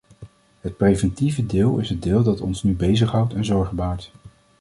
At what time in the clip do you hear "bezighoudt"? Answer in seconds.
2.75-3.33